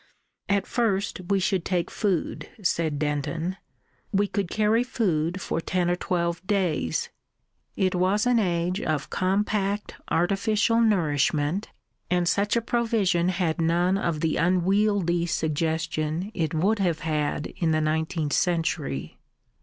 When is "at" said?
0.49-0.65